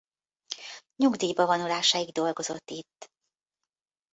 Nyugdíjba 0.95 1.45
vonulásáig 1.45 2.09
dolgozott 2.09 2.69
itt. 2.71 3.11